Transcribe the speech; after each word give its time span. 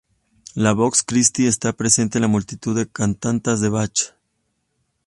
La 0.55 0.73
"vox 0.73 1.03
Christi" 1.03 1.45
está 1.45 1.73
presente 1.73 2.17
en 2.17 2.27
multitud 2.27 2.75
de 2.75 2.87
cantatas 2.89 3.61
de 3.61 3.69
Bach. 3.69 4.01